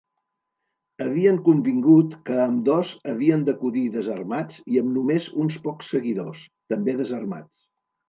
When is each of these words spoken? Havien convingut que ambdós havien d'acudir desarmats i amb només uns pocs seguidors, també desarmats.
Havien 1.03 1.37
convingut 1.47 2.15
que 2.31 2.39
ambdós 2.47 2.95
havien 3.13 3.45
d'acudir 3.51 3.85
desarmats 3.99 4.67
i 4.75 4.83
amb 4.85 4.93
només 4.99 5.31
uns 5.47 5.63
pocs 5.71 5.97
seguidors, 5.97 6.47
també 6.75 7.01
desarmats. 7.07 7.67